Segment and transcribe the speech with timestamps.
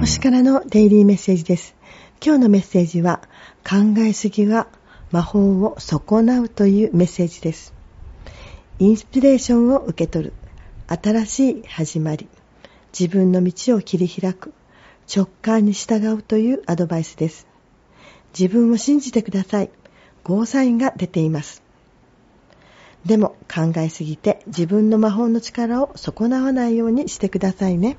[0.00, 1.74] 星からのデイリーメッセージです。
[2.24, 3.20] 今日のメッセージは、
[3.68, 4.66] 考えすぎは
[5.10, 7.74] 魔法を損なうというメッセージです。
[8.78, 10.32] インスピレーションを受け取る。
[10.86, 12.28] 新しい始まり。
[12.98, 14.54] 自分の道を切り開く。
[15.14, 17.46] 直感に従うというアドバイスです。
[18.32, 19.70] 自分を信じてください。
[20.24, 21.62] ゴーサインが出ています。
[23.04, 27.98] でも考えすぎて自分の魔法の力を損なわないようにしてくださいね。